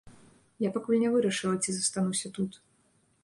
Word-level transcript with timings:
Я 0.63 0.69
пакуль 0.77 1.01
не 1.03 1.11
вырашыла, 1.15 1.55
ці 1.65 1.71
застануся 1.77 2.27
тут. 2.39 2.51